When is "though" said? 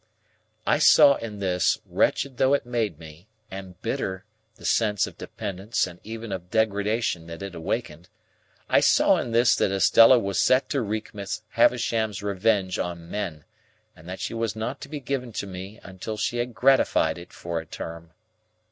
2.37-2.55